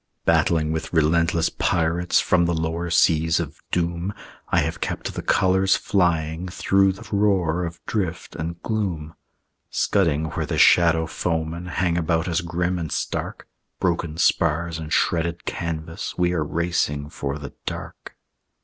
Battling 0.25 0.71
with 0.71 0.91
relentless 0.91 1.49
pirates 1.49 2.19
From 2.19 2.45
the 2.45 2.55
lower 2.55 2.89
seas 2.89 3.39
of 3.39 3.59
Doom, 3.69 4.15
I 4.49 4.61
have 4.61 4.81
kept 4.81 5.13
the 5.13 5.21
colors 5.21 5.75
flying 5.75 6.49
Through 6.49 6.93
the 6.93 7.07
roar 7.15 7.65
of 7.65 7.79
drift 7.85 8.35
and 8.35 8.59
gloom. 8.63 9.13
Scudding 9.69 10.31
where 10.31 10.47
the 10.47 10.57
shadow 10.57 11.05
foemen 11.05 11.67
Hang 11.67 11.99
about 11.99 12.27
us 12.27 12.41
grim 12.41 12.79
and 12.79 12.91
stark, 12.91 13.47
Broken 13.79 14.17
spars 14.17 14.79
and 14.79 14.91
shredded 14.91 15.45
canvas, 15.45 16.17
We 16.17 16.33
are 16.33 16.43
racing 16.43 17.11
for 17.11 17.37
the 17.37 17.53
dark. 17.67 18.15